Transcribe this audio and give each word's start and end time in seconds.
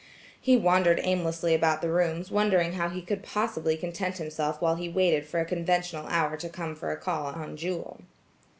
He 0.41 0.57
wandered 0.57 0.99
aimlessly 1.03 1.53
about 1.53 1.83
the 1.83 1.91
rooms 1.91 2.31
wondering 2.31 2.73
how 2.73 2.89
he 2.89 3.03
could 3.03 3.21
possibly 3.21 3.77
content 3.77 4.17
himself 4.17 4.59
while 4.59 4.73
he 4.73 4.89
waited 4.89 5.27
for 5.27 5.39
a 5.39 5.45
conventional 5.45 6.07
hour 6.07 6.37
to 6.37 6.49
come 6.49 6.73
for 6.75 6.91
a 6.91 6.97
call 6.97 7.27
on 7.27 7.55
Jewel. 7.55 7.99